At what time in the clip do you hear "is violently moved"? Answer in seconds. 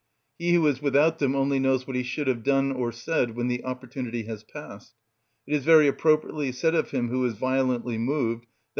7.27-8.45